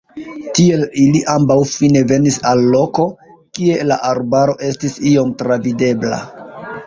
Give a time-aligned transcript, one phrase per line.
[0.59, 3.05] Tiel ili ambaŭ fine venis al loko,
[3.57, 6.19] kie la arbaro estis iom travidebla.